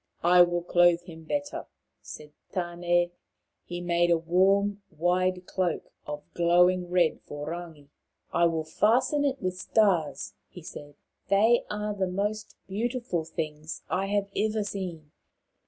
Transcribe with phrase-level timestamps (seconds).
[0.37, 1.67] "I will clothe him better,"
[2.01, 3.11] said Tane.
[3.65, 7.89] He made a warm wide cloak of glowing red for Rangi.
[8.33, 10.95] "I will fasten it with stars," he said."
[11.29, 15.11] They are the most beautiful things I have ever seen."